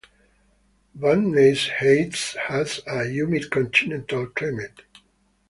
[0.97, 4.81] Vadnais Heights has a humid continental climate.